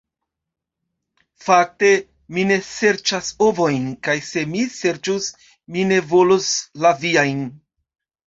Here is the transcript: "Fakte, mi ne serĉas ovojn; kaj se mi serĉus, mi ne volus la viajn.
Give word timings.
"Fakte, 1.47 1.89
mi 2.37 2.45
ne 2.51 2.57
serĉas 2.69 3.29
ovojn; 3.49 3.85
kaj 4.07 4.15
se 4.29 4.45
mi 4.53 4.63
serĉus, 4.79 5.27
mi 5.75 5.83
ne 5.93 5.99
volus 6.15 6.51
la 6.87 6.97
viajn. 7.05 7.45